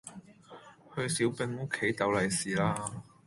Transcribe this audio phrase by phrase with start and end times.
[0.95, 3.03] 去小丙屋企逗利是啦